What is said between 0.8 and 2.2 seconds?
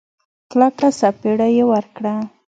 سپېړه يې ورکړه.